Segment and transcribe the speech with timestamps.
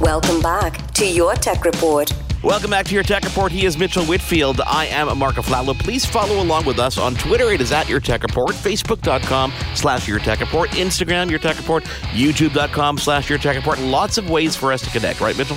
[0.00, 2.12] Welcome back to your Tech Report.
[2.44, 3.50] Welcome back to your Tech Report.
[3.50, 4.60] He is Mitchell Whitfield.
[4.60, 5.76] I am Marco Flatlow.
[5.76, 7.50] Please follow along with us on Twitter.
[7.50, 8.50] It is at Your Tech Report.
[8.52, 10.70] Facebook.com slash Your Tech Report.
[10.70, 11.82] Instagram, Your Tech Report.
[12.12, 13.80] YouTube.com slash Your Tech Report.
[13.80, 15.56] Lots of ways for us to connect, right, Mitchell?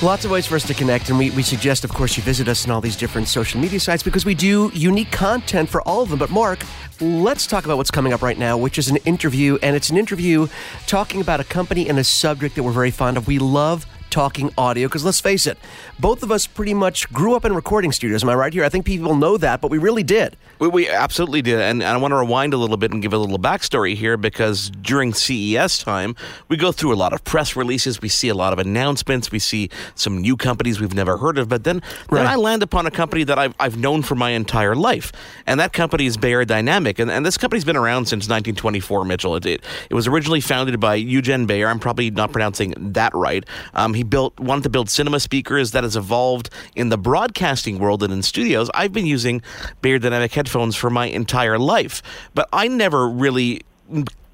[0.00, 2.46] Lots of ways for us to connect, and we, we suggest, of course, you visit
[2.46, 6.02] us on all these different social media sites because we do unique content for all
[6.02, 6.20] of them.
[6.20, 6.60] But, Mark,
[7.00, 9.96] let's talk about what's coming up right now, which is an interview, and it's an
[9.96, 10.46] interview
[10.86, 13.26] talking about a company and a subject that we're very fond of.
[13.26, 15.58] We love talking audio because let's face it,
[15.98, 18.22] both of us pretty much grew up in recording studios.
[18.22, 18.64] Am I right here?
[18.64, 20.36] I think people know that, but we really did.
[20.58, 21.60] We, we absolutely did.
[21.60, 24.70] And I want to rewind a little bit and give a little backstory here because
[24.70, 26.16] during CES time,
[26.48, 28.02] we go through a lot of press releases.
[28.02, 29.30] We see a lot of announcements.
[29.30, 31.48] We see some new companies we've never heard of.
[31.48, 32.18] But then, right.
[32.18, 35.12] then I land upon a company that I've, I've known for my entire life.
[35.46, 36.98] And that company is Beyerdynamic.
[36.98, 39.36] And, and this company's been around since 1924, Mitchell.
[39.36, 41.68] It, it, it was originally founded by Eugen Beyer.
[41.68, 43.44] I'm probably not pronouncing that right.
[43.74, 48.02] Um, he built wanted to build cinema speakers that has evolved in the broadcasting world
[48.02, 48.70] and in studios.
[48.72, 49.42] I've been using
[49.82, 52.00] Beyerdynamic headphones for my entire life,
[52.32, 53.62] but I never really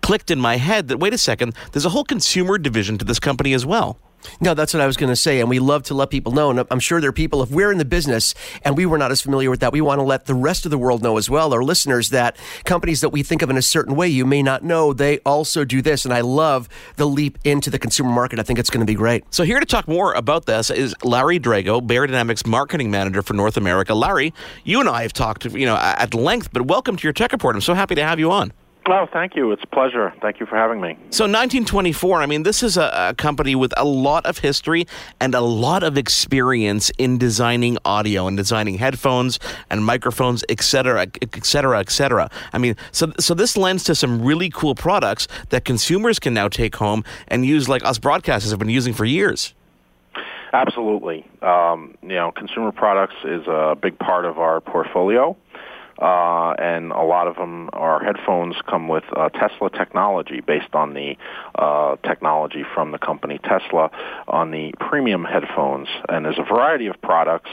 [0.03, 3.19] clicked in my head that wait a second, there's a whole consumer division to this
[3.19, 3.97] company as well.
[4.41, 5.41] No, that's what I was going to say.
[5.41, 6.51] And we love to let people know.
[6.51, 9.11] And I'm sure there are people, if we're in the business and we were not
[9.11, 11.29] as familiar with that, we want to let the rest of the world know as
[11.31, 14.43] well, our listeners, that companies that we think of in a certain way, you may
[14.43, 16.05] not know, they also do this.
[16.05, 18.39] And I love the leap into the consumer market.
[18.39, 19.25] I think it's going to be great.
[19.31, 23.57] So, here to talk more about this is Larry Drago, Beyerdynamics marketing manager for North
[23.57, 23.95] America.
[23.95, 24.33] Larry,
[24.65, 27.55] you and I have talked, you know, at length, but welcome to your tech report.
[27.57, 28.53] I'm so happy to have you on.
[28.87, 29.51] Oh, thank you.
[29.51, 30.13] It's a pleasure.
[30.21, 30.99] Thank you for having me.
[31.09, 34.87] So, 1924, I mean, this is a, a, company with a lot of history
[35.21, 39.39] and a lot of experience in designing audio and designing headphones
[39.71, 42.31] and microphones, et cetera, et cetera, et cetera.
[42.53, 46.49] I mean, so, so this lends to some really cool products that consumers can now
[46.49, 49.55] take home and use, like us broadcasters have been using for years.
[50.53, 51.27] Absolutely.
[51.43, 55.37] Um, you know, consumer products is a big part of our portfolio
[55.99, 60.95] uh, and a lot of them, our headphones come with uh, Tesla technology based on
[60.95, 61.17] the
[61.55, 63.91] uh, technology from the company Tesla
[64.29, 65.89] on the premium headphones.
[66.09, 67.51] And there's a variety of products,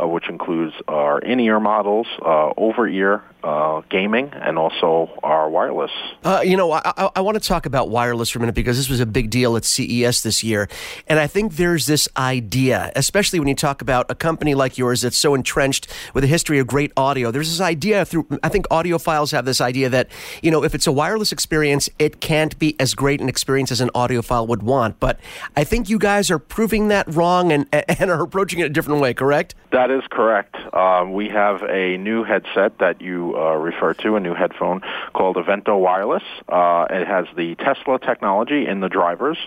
[0.00, 5.92] uh, which includes our in-ear models, uh, over-ear, uh, gaming and also our wireless.
[6.24, 8.76] Uh, you know, I, I, I, want to talk about wireless for a minute because
[8.76, 10.68] this was a big deal at CES this year.
[11.06, 15.02] And I think there's this idea, especially when you talk about a company like yours
[15.02, 17.30] that's so entrenched with a history of great audio.
[17.30, 20.08] There's this idea through, I think audiophiles have this idea that,
[20.42, 23.80] you know, if it's a wireless experience, it can't be as great an experience as
[23.80, 24.98] an audiophile would want.
[24.98, 25.20] But
[25.56, 29.00] I think you guys are proving that wrong and, and are approaching it a different
[29.00, 29.54] way, correct?
[29.70, 30.56] That is correct.
[30.74, 34.80] Um, we have a new headset that you uh, refer to, a new headphone
[35.14, 36.22] called Aventho Wireless.
[36.48, 39.38] Uh, it has the Tesla technology in the drivers.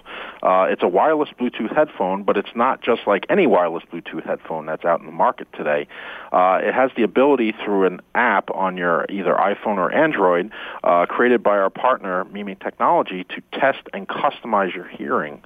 [0.43, 4.65] Uh, it's a wireless Bluetooth headphone, but it's not just like any wireless Bluetooth headphone
[4.65, 5.87] that's out in the market today.
[6.31, 10.51] Uh, it has the ability through an app on your either iPhone or Android,
[10.83, 15.41] uh, created by our partner Mimi Technology, to test and customize your hearing.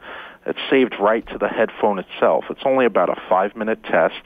[0.46, 2.46] It's saved right to the headphone itself.
[2.50, 4.26] It's only about a five-minute test.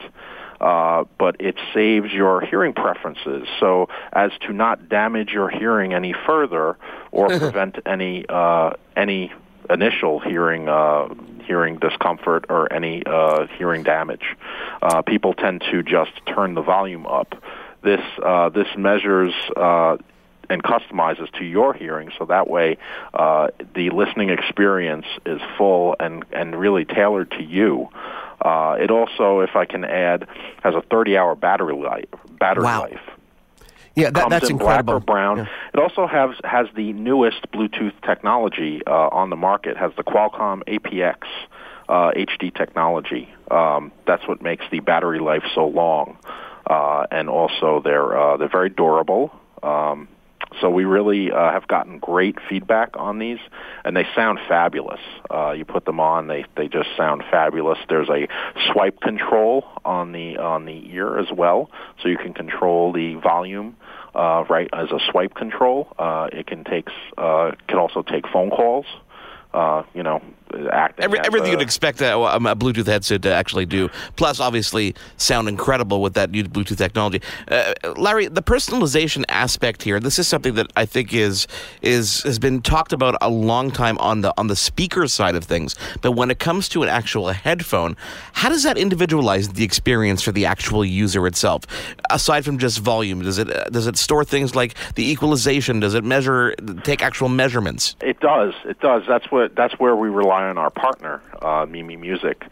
[0.60, 6.12] Uh, but it saves your hearing preferences so as to not damage your hearing any
[6.26, 6.76] further
[7.12, 9.32] or prevent any uh, any
[9.70, 11.08] initial hearing uh,
[11.44, 14.36] hearing discomfort or any uh, hearing damage.
[14.82, 17.34] Uh, people tend to just turn the volume up.
[17.82, 19.34] This uh, this measures.
[19.56, 19.96] Uh,
[20.50, 22.78] and customizes to your hearing so that way
[23.12, 27.86] uh, the listening experience is full and, and really tailored to you.
[28.40, 30.26] Uh, it also, if I can add,
[30.62, 32.06] has a 30-hour battery life.
[32.38, 32.82] Battery wow.
[32.82, 33.00] life.
[33.94, 35.00] Yeah, that, that's in incredible.
[35.00, 35.36] Black or brown.
[35.38, 35.46] Yeah.
[35.74, 39.72] It also has has the newest Bluetooth technology uh, on the market.
[39.72, 41.16] It has the Qualcomm aptX
[41.88, 43.28] uh, HD technology.
[43.50, 46.16] Um, that's what makes the battery life so long,
[46.66, 49.32] uh, and also they're uh, they're very durable.
[49.64, 50.06] Um,
[50.60, 53.38] so we really uh, have gotten great feedback on these,
[53.84, 55.00] and they sound fabulous.
[55.30, 57.78] Uh, you put them on, they they just sound fabulous.
[57.88, 58.28] There's a
[58.70, 61.70] swipe control on the on the ear as well,
[62.02, 63.76] so you can control the volume.
[64.14, 68.50] Uh, right as a swipe control, uh, it can take uh, can also take phone
[68.50, 68.86] calls.
[69.52, 70.20] Uh, you know,
[70.72, 71.04] acting.
[71.04, 73.88] Every, everything you'd expect a, a Bluetooth headset to actually do.
[74.16, 77.22] Plus, obviously, sound incredible with that new Bluetooth technology.
[77.48, 80.00] Uh, Larry, the personalization aspect here.
[80.00, 81.46] This is something that I think is
[81.82, 85.44] is has been talked about a long time on the on the speaker side of
[85.44, 85.74] things.
[86.00, 87.96] But when it comes to an actual headphone,
[88.32, 91.64] how does that individualize the experience for the actual user itself?
[92.10, 95.80] Aside from just volume, does it does it store things like the equalization?
[95.80, 96.54] Does it measure
[96.84, 97.96] take actual measurements?
[98.00, 98.54] It does.
[98.64, 99.02] It does.
[99.08, 99.54] That's what.
[99.54, 102.44] That's where we rely on our partner, uh, Mimi Music.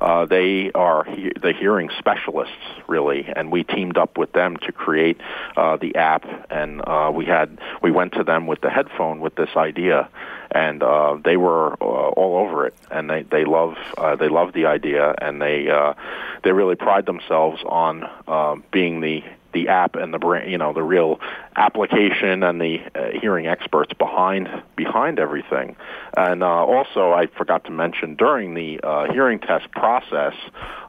[0.00, 2.54] Uh, they are he- the hearing specialists,
[2.88, 5.20] really, and we teamed up with them to create
[5.56, 6.24] uh, the app.
[6.50, 10.08] And uh, we had we went to them with the headphone with this idea,
[10.50, 12.74] and uh, they were uh, all over it.
[12.90, 15.94] And they they love uh, they love the idea, and they uh,
[16.42, 19.22] they really pride themselves on uh, being the
[19.54, 21.18] the app and the brain, you know, the real
[21.56, 25.76] application and the uh, hearing experts behind behind everything.
[26.16, 30.34] And uh, also, I forgot to mention during the uh, hearing test process,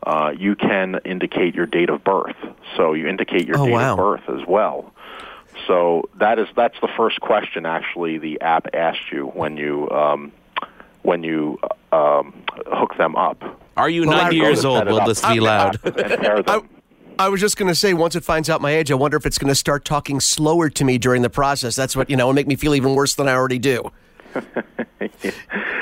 [0.05, 2.35] uh, you can indicate your date of birth.
[2.75, 3.91] So you indicate your Oh, date wow.
[3.93, 4.91] of birth as well.
[5.67, 10.31] So that is that's the first question actually the app asked you when you um,
[11.03, 11.59] when you
[11.93, 12.33] um,
[12.67, 13.41] hook them up.
[13.77, 14.79] Are you Well, 90 years old?
[14.79, 15.79] set it Will this be loud?
[15.83, 16.69] and pair them.
[17.17, 19.25] I was just going to say, once it finds out my age, I wonder if
[19.25, 21.75] it's going to start talking slower to me during the process.
[21.75, 23.91] That's what you know, and make me feel even worse than I already do.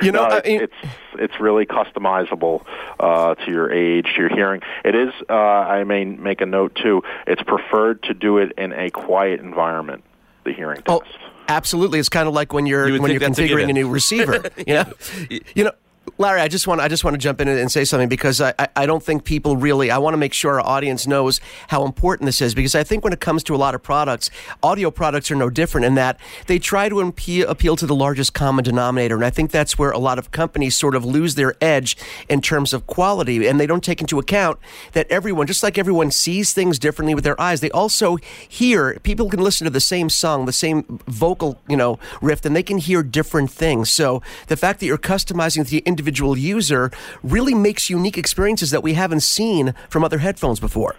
[0.02, 0.74] You know, No, I mean- it's
[1.18, 2.66] it's really customizable
[3.00, 4.62] uh, to your age, to your hearing.
[4.84, 5.14] It is.
[5.30, 7.04] Uh, I may make a note too.
[7.26, 10.04] It's preferred to do it in a quiet environment.
[10.44, 10.90] The hearing test.
[10.90, 11.04] Oh,
[11.48, 12.00] absolutely.
[12.00, 14.44] It's kind of like when you're You when you're that's a configuring a new receiver.
[14.58, 14.94] You know,
[15.56, 15.72] you know.
[16.20, 18.54] Larry, I just want I just want to jump in and say something because I,
[18.76, 22.28] I, don't think people really I want to make sure our audience knows how important
[22.28, 24.30] this is because I think when it comes to a lot of products,
[24.62, 28.36] audio products are no different in that they try to appeal, appeal to the largest
[28.36, 31.56] common denominator, and I think that's where a lot of companies sort of lose their
[31.60, 31.98] edge
[32.30, 34.60] in terms of quality, and they don't take into account
[34.92, 38.18] that everyone, just like everyone sees things differently with their eyes, they also
[38.48, 39.00] hear.
[39.02, 42.62] People can listen to the same song, the same vocal, you know, riff, and they
[42.62, 43.90] can hear different things.
[43.90, 46.92] So the fact that you're customizing to the individual user
[47.24, 50.96] really makes unique experiences that we haven't seen from other headphones before.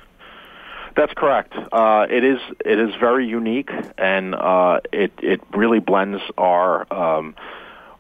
[0.97, 1.53] That's correct.
[1.73, 7.35] Uh, it is it is very unique, and uh, it it really blends our um,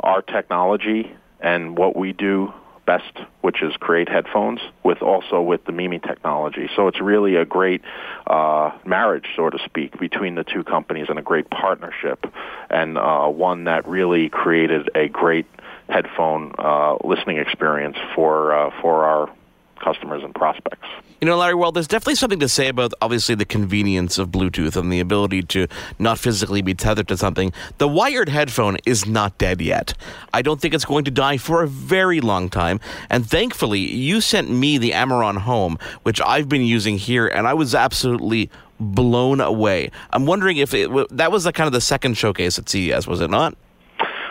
[0.00, 2.52] our technology and what we do
[2.86, 6.68] best, which is create headphones, with also with the Mimi technology.
[6.76, 7.82] So it's really a great
[8.26, 12.26] uh, marriage, so to speak, between the two companies, and a great partnership,
[12.70, 15.46] and uh, one that really created a great
[15.88, 19.30] headphone uh, listening experience for uh, for our
[19.84, 20.88] customers and prospects.
[21.20, 24.76] You know, Larry, well, there's definitely something to say about obviously the convenience of Bluetooth
[24.76, 27.52] and the ability to not physically be tethered to something.
[27.78, 29.94] The wired headphone is not dead yet.
[30.32, 32.80] I don't think it's going to die for a very long time.
[33.10, 37.54] And thankfully, you sent me the Amiron Home, which I've been using here, and I
[37.54, 38.50] was absolutely
[38.80, 39.90] blown away.
[40.10, 43.20] I'm wondering if it, that was the kind of the second showcase at CES, was
[43.20, 43.56] it not?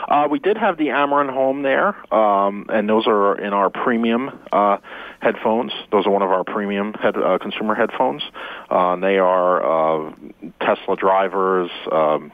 [0.07, 4.31] Uh, we did have the Amiron Home there, um, and those are in our premium
[4.51, 4.77] uh,
[5.19, 5.71] headphones.
[5.91, 8.23] Those are one of our premium head, uh, consumer headphones.
[8.69, 10.13] Uh, they are uh,
[10.61, 11.69] Tesla drivers.
[11.91, 12.31] Um,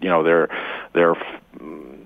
[0.00, 0.48] you know, they're
[0.92, 1.14] they're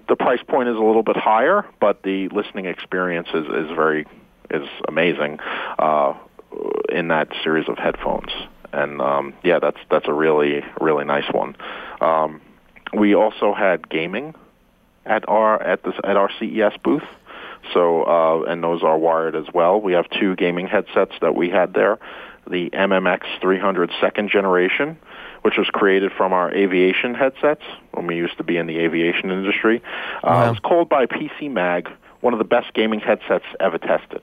[0.08, 4.06] the price point is a little bit higher, but the listening experience is, is very
[4.50, 5.38] is amazing
[5.78, 6.14] uh,
[6.88, 8.32] in that series of headphones.
[8.72, 11.56] And um, yeah, that's that's a really really nice one.
[12.00, 12.40] Um,
[12.92, 14.34] we also had gaming
[15.08, 17.02] at our at this at our CES booth.
[17.74, 19.80] So uh, and those are wired as well.
[19.80, 21.98] We have two gaming headsets that we had there,
[22.48, 24.96] the MMX 300 second generation,
[25.42, 27.62] which was created from our aviation headsets
[27.92, 29.82] when we used to be in the aviation industry.
[30.22, 31.88] Uh, It was called by PC Mag
[32.20, 34.22] one of the best gaming headsets ever tested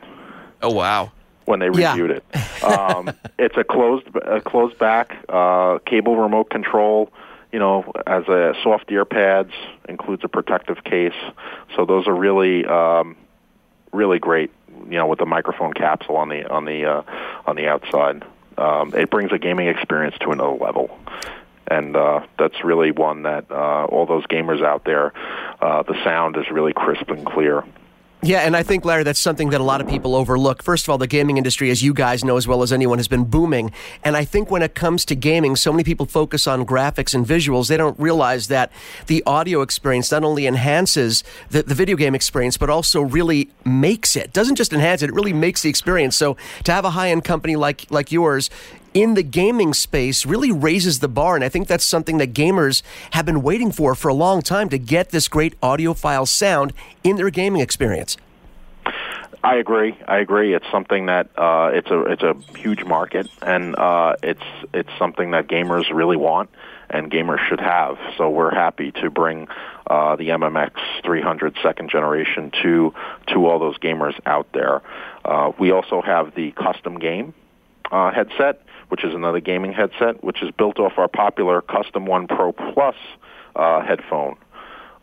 [0.61, 1.11] Oh, wow.
[1.45, 1.91] when they Yeah.
[1.91, 2.63] reviewed it.
[2.63, 7.09] Um, it's a closed a closed back uh, cable remote control.
[7.51, 9.51] You know, as a soft ear pads
[9.87, 11.13] includes a protective case.
[11.75, 13.15] So those are really um,
[13.93, 14.51] really great.
[14.89, 17.03] You know, with the microphone capsule on the on the uh,
[17.45, 18.23] on the outside,
[18.57, 20.97] um, it brings a gaming experience to another level.
[21.67, 25.13] And uh, that's really one that uh, all those gamers out there,
[25.61, 27.63] uh, the sound is really crisp and clear.
[28.25, 30.63] Yeah, and I think, Larry, that's something that a lot of people overlook.
[30.63, 33.07] First of all, the gaming industry, as you guys know as well as anyone, has
[33.07, 33.71] been booming.
[34.03, 37.23] And I think when it comes to gaming, so many people focus on graphics and
[37.23, 37.67] visuals.
[37.67, 38.71] They don't realize that
[39.05, 44.15] the audio experience not only enhances the, the video game experience, but also really makes
[44.15, 44.33] it.
[44.33, 46.15] Doesn't just enhance it, it really makes the experience.
[46.15, 48.49] So to have a high end company like, like yours,
[48.95, 51.35] in the gaming space really raises the bar.
[51.35, 54.69] And I think that's something that gamers have been waiting for for a long time
[54.69, 56.73] to get this great audiophile sound
[57.03, 58.17] in their gaming experience.
[59.43, 59.95] I agree.
[60.07, 60.55] I agree.
[60.55, 64.41] It's something that uh, it's a it's a huge market, and uh, it's
[64.73, 66.49] it's something that gamers really want,
[66.89, 67.99] and gamers should have.
[68.17, 69.47] So we're happy to bring
[69.85, 70.71] uh, the MMX
[71.03, 72.95] 300 second generation to
[73.27, 74.81] to all those gamers out there.
[75.23, 77.35] Uh, we also have the custom game
[77.91, 82.27] uh, headset, which is another gaming headset, which is built off our popular Custom One
[82.27, 82.95] Pro Plus
[83.55, 84.37] uh, headphone.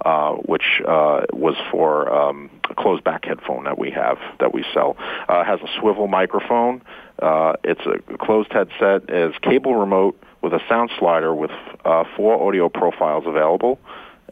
[0.05, 4.65] Uh, which uh, was for um, a closed back headphone that we have that we
[4.75, 4.97] sell.
[5.29, 6.83] Uh, has a swivel microphone.
[7.21, 9.09] Uh, it's a closed headset.
[9.09, 11.53] Is cable remote with a sound slider with
[11.85, 13.79] uh, four audio profiles available,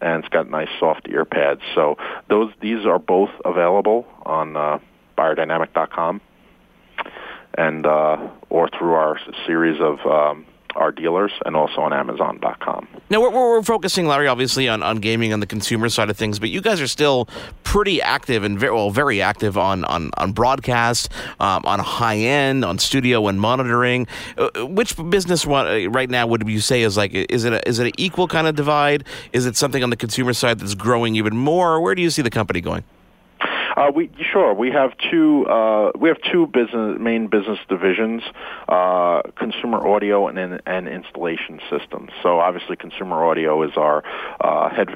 [0.02, 1.60] and it's got nice soft ear pads.
[1.76, 4.80] So those these are both available on uh,
[5.16, 6.20] Beyerdynamic.com
[7.54, 12.86] and uh, or through our series of um, our dealers and also on Amazon.com.
[13.08, 16.38] Now we're, we're focusing, Larry, obviously on, on gaming on the consumer side of things,
[16.38, 17.28] but you guys are still
[17.64, 22.64] pretty active and very well, very active on on on broadcast, um, on high end,
[22.64, 24.06] on studio and monitoring.
[24.38, 27.78] Uh, which business uh, right now would you say is like is it a, is
[27.78, 29.04] it an equal kind of divide?
[29.32, 31.74] Is it something on the consumer side that's growing even more?
[31.74, 32.84] Or where do you see the company going?
[33.76, 38.22] Uh, we sure we have two uh, we have two business main business divisions:
[38.68, 42.10] uh, consumer audio and and installation systems.
[42.22, 44.02] So obviously, consumer audio is our
[44.40, 44.88] uh, head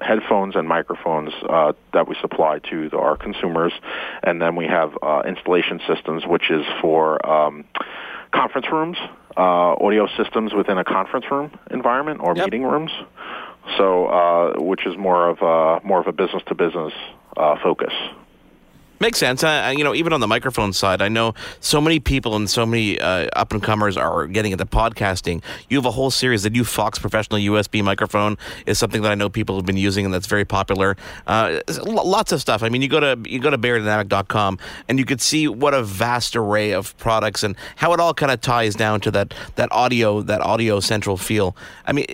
[0.00, 3.72] headphones and microphones uh, that we supply to the, our consumers,
[4.22, 7.64] and then we have uh, installation systems, which is for um,
[8.32, 8.96] conference rooms,
[9.36, 12.46] uh, audio systems within a conference room environment or yep.
[12.46, 12.90] meeting rooms.
[13.78, 16.92] So, uh, which is more of a, more of a business to business
[17.62, 17.92] focus.
[19.02, 19.42] Makes sense.
[19.42, 22.64] Uh, you know, even on the microphone side, I know so many people and so
[22.64, 25.42] many uh, up and comers are getting into podcasting.
[25.68, 26.44] You have a whole series.
[26.44, 30.04] The new Fox Professional USB microphone is something that I know people have been using
[30.04, 30.96] and that's very popular.
[31.26, 32.62] Uh, lots of stuff.
[32.62, 35.82] I mean, you go to you go to beyerdynamic.com and you could see what a
[35.82, 39.68] vast array of products and how it all kind of ties down to that that
[39.72, 41.56] audio that audio central feel.
[41.88, 42.06] I mean,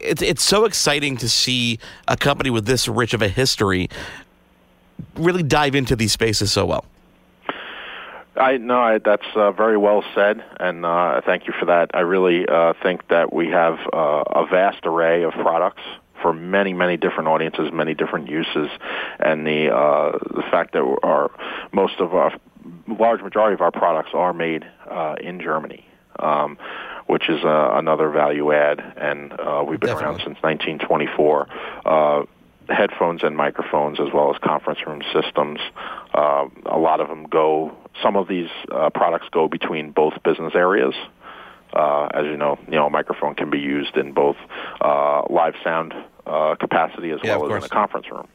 [0.00, 3.88] it's it's so exciting to see a company with this rich of a history
[5.16, 6.84] really dive into these spaces so well?
[8.36, 11.90] I no, I, that's uh, very well said, and uh, thank you for that.
[11.94, 15.82] I really uh, think that we have uh, a vast array of products
[16.22, 18.68] for many, many different audiences, many different uses,
[19.18, 21.30] and the uh, the fact that our
[21.72, 22.32] most of our
[22.86, 25.84] large majority of our products are made uh, in Germany.
[26.20, 26.58] Um,
[27.06, 30.04] which is uh, another value add, and uh, we've been Definitely.
[30.04, 31.48] around since 1924.
[32.68, 35.60] Headphones and microphones as well as conference room systems.
[36.14, 37.76] Uh, a lot of them go.
[38.02, 40.94] Some of these uh, products go between both business areas.
[41.72, 44.36] Uh, as you know, you know, a microphone can be used in both
[44.80, 45.92] uh, live sound
[46.26, 48.26] uh, capacity as yeah, well as in a conference room.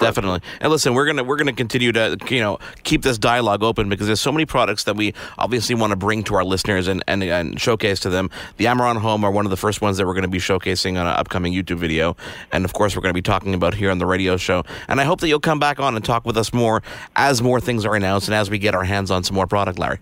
[0.00, 0.40] Definitely.
[0.60, 4.06] And listen, we're gonna we're gonna continue to you know keep this dialogue open because
[4.06, 7.22] there's so many products that we obviously want to bring to our listeners and, and,
[7.22, 8.30] and showcase to them.
[8.56, 11.00] The Amiron Home are one of the first ones that we're going to be showcasing
[11.00, 12.16] on an upcoming YouTube video,
[12.52, 14.64] and of course we're going to be talking about here on the radio show.
[14.88, 16.82] And I hope that you'll come back on and talk with us more
[17.16, 19.78] as more things are announced and as we get our hands on some more product,
[19.78, 19.98] Larry.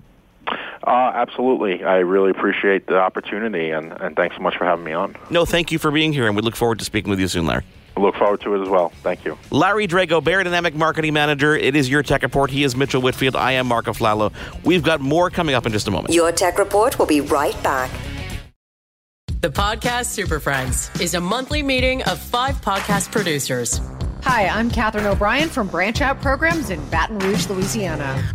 [0.87, 1.83] Uh, absolutely.
[1.83, 5.17] I really appreciate the opportunity, and, and thanks so much for having me on.
[5.31, 7.47] No, thank you for being here, and we look forward to speaking with you soon,
[7.47, 7.65] Larry.
[7.97, 8.91] Look forward to it as well.
[9.03, 9.39] Thank you.
[9.51, 11.57] Larry Drago, Beyerdynamic Marketing Manager.
[11.57, 12.51] It is your Tech Report.
[12.51, 13.37] He is Mitchell Whitfield.
[13.37, 14.33] I am Marco Flallow.
[14.65, 16.13] We've got more coming up in just a moment.
[16.15, 17.91] Your Tech Report will be right back.
[19.41, 23.81] The Podcast Super Friends is a monthly meeting of five podcast producers.
[24.23, 28.35] Hi, I'm Katherine O'Brien from Branch Out Programs in Baton Rouge, Louisiana.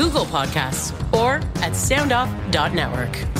[0.00, 3.39] Google Podcasts, or at soundoff.network.